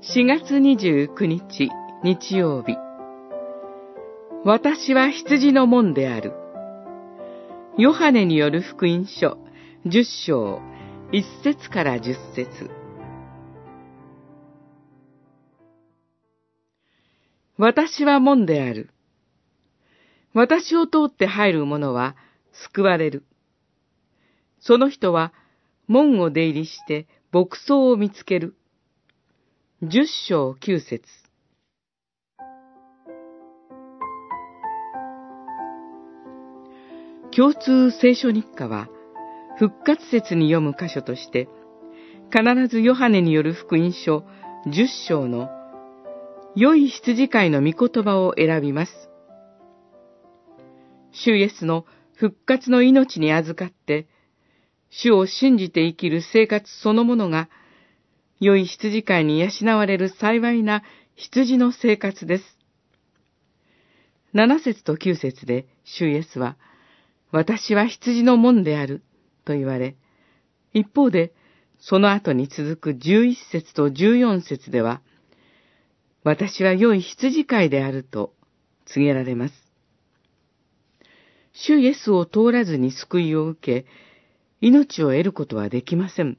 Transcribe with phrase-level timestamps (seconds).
[0.00, 1.70] 4月29日
[2.04, 2.76] 日曜日
[4.44, 6.34] 私は羊の門である
[7.76, 9.38] ヨハネによる福音書
[9.86, 10.62] 10章
[11.10, 12.70] 1節から10節
[17.56, 18.90] 私は門である。
[20.32, 22.14] 私を通って入る者は
[22.52, 23.24] 救われる。
[24.60, 25.32] その人は
[25.88, 28.54] 門を出入りして牧草を見つける。
[29.80, 31.02] 十章九節
[37.30, 38.88] 共通聖書日課は
[39.56, 41.48] 復活説に読む箇所として
[42.32, 44.24] 必ずヨハネによる福音書
[44.66, 45.48] 十章の
[46.56, 48.92] 良い羊飼いの御言葉を選びます。
[51.12, 51.86] 主イエスの
[52.16, 54.08] 復活の命に預かって、
[54.90, 57.48] 主を信じて生きる生活そのものが、
[58.40, 60.82] 良い羊飼いに養われる幸いな
[61.16, 62.44] 羊の生活です。
[64.32, 66.56] 七節と九節で主イエスは、
[67.32, 69.02] 私は羊の門である
[69.44, 69.96] と言われ、
[70.72, 71.32] 一方で、
[71.80, 75.00] その後に続く十一節と十四節では、
[76.24, 78.34] 私は良い羊飼いであると
[78.86, 79.54] 告げられます。
[81.52, 83.86] 主イエスを通らずに救いを受け、
[84.60, 86.38] 命を得ることはできません。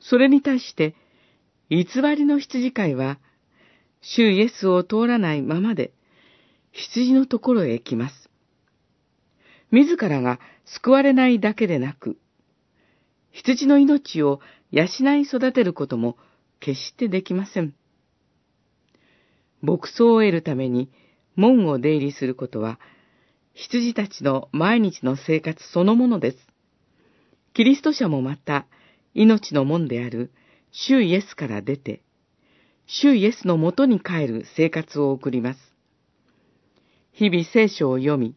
[0.00, 0.94] それに対して、
[1.68, 3.18] 偽りの羊飼いは、
[4.00, 5.92] 主イエスを通らないままで、
[6.72, 8.30] 羊のところへ行きます。
[9.70, 12.16] 自らが救われないだけでなく、
[13.30, 16.16] 羊の命を養い育てることも
[16.58, 17.74] 決してできません。
[19.62, 20.90] 牧草を得るために
[21.36, 22.80] 門を出入りすることは、
[23.52, 26.38] 羊たちの毎日の生活そのものです。
[27.52, 28.66] キリスト者もまた、
[29.14, 30.32] 命の門である、
[30.70, 32.02] 主イエスから出て、
[32.86, 35.58] 主イエスのもとに帰る生活を送ります。
[37.12, 38.34] 日々聖書を読み、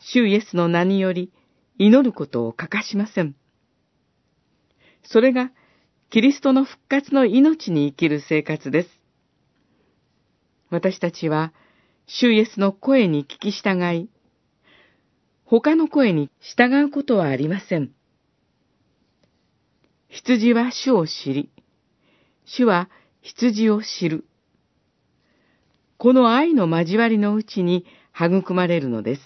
[0.00, 1.32] 主イエスの名により
[1.78, 3.34] 祈ることを欠かしません。
[5.02, 5.50] それが、
[6.10, 9.00] キリストの復活の命に生きる生活です。
[10.70, 11.52] 私たちは、
[12.06, 14.08] 主イエスの声に聞き従い、
[15.44, 17.92] 他の声に従うことはありません。
[20.10, 21.50] 羊は主を知り、
[22.44, 22.90] 主は
[23.22, 24.24] 羊を知る。
[25.98, 29.22] この愛の交わりのうちに育まれるのです。